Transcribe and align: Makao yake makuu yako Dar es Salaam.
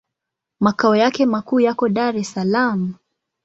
Makao 0.59 0.95
yake 0.95 1.25
makuu 1.25 1.59
yako 1.59 1.89
Dar 1.89 2.17
es 2.17 2.31
Salaam. 2.33 2.93